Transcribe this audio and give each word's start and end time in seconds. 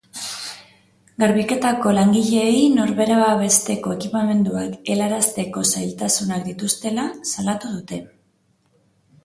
Garbiketako 1.23 1.91
langileei 1.97 2.63
norbera 2.77 3.19
babesteko 3.25 3.93
ekipamenduak 3.97 4.89
helarazteko 4.95 5.65
zailtasunak 5.77 6.45
dituztela 6.51 7.09
salatu 7.37 7.75
dute. 7.79 8.05